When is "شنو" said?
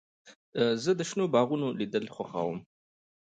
1.09-1.25